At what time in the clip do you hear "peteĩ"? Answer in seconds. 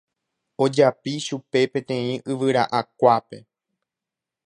1.73-2.09